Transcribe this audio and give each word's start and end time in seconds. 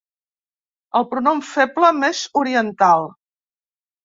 El 0.99 1.05
pronom 1.11 1.41
feble 1.49 1.93
més 1.99 2.23
oriental. 2.43 3.07